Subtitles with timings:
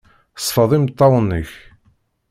[0.37, 1.49] Sfeḍ imeṭṭawen-nnek.